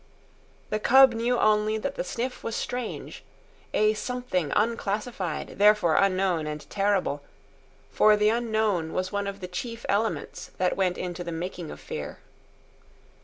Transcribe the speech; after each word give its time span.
The 0.71 0.79
cub 0.79 1.13
knew 1.13 1.37
only 1.37 1.77
that 1.77 1.93
the 1.93 2.03
sniff 2.03 2.43
was 2.43 2.55
strange, 2.55 3.23
a 3.71 3.93
something 3.93 4.51
unclassified, 4.55 5.59
therefore 5.59 5.93
unknown 5.97 6.47
and 6.47 6.67
terrible—for 6.71 8.17
the 8.17 8.29
unknown 8.29 8.93
was 8.93 9.11
one 9.11 9.27
of 9.27 9.41
the 9.41 9.47
chief 9.47 9.85
elements 9.87 10.49
that 10.57 10.75
went 10.75 10.97
into 10.97 11.23
the 11.23 11.31
making 11.31 11.69
of 11.69 11.79
fear. 11.79 12.17